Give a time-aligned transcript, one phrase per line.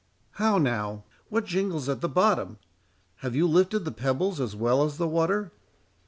[0.37, 1.03] —How now?
[1.29, 2.57] what jingles at the bottom?
[3.17, 5.51] have you lifted the pebbles as well as the water?"